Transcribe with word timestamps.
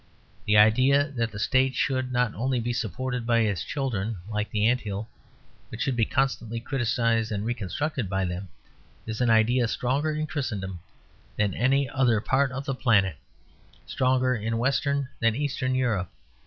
The 0.47 0.57
idea 0.57 1.09
that 1.11 1.31
the 1.31 1.37
State 1.37 1.75
should 1.75 2.11
not 2.11 2.33
only 2.33 2.59
be 2.59 2.73
supported 2.73 3.23
by 3.27 3.41
its 3.41 3.63
children, 3.63 4.17
like 4.27 4.49
the 4.49 4.65
ant 4.67 4.81
hill, 4.81 5.07
but 5.69 5.79
should 5.79 5.95
be 5.95 6.05
constantly 6.05 6.59
criticised 6.59 7.31
and 7.31 7.45
reconstructed 7.45 8.09
by 8.09 8.25
them, 8.25 8.47
is 9.05 9.21
an 9.21 9.29
idea 9.29 9.67
stronger 9.67 10.09
in 10.11 10.25
Christendom 10.25 10.79
than 11.37 11.53
any 11.53 11.87
other 11.87 12.19
part 12.19 12.51
of 12.51 12.65
the 12.65 12.73
planet; 12.73 13.17
stronger 13.85 14.33
in 14.33 14.57
Western 14.57 15.07
than 15.19 15.35
Eastern 15.35 15.75
Europe. 15.75 16.09